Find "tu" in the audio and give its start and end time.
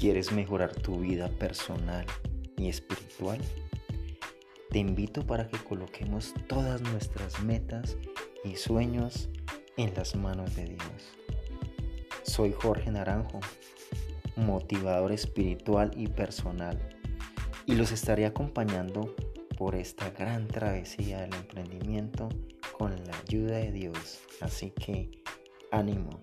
0.76-1.00